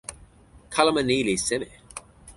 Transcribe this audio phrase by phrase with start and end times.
[0.73, 1.69] kalama ni li seme?